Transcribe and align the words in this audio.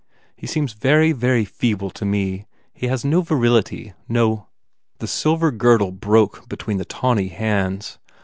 He 0.35 0.47
seems 0.47 0.73
very, 0.73 1.11
very 1.11 1.45
feeble 1.45 1.91
to 1.91 2.05
me. 2.05 2.47
He 2.73 2.87
has 2.87 3.05
no 3.05 3.21
virility, 3.21 3.93
no" 4.09 4.47
The 4.97 5.05
silver 5.05 5.51
girdle 5.51 5.91
broke 5.91 6.49
between 6.49 6.77
the 6.77 6.85
tawny 6.85 7.27
hands. 7.27 7.99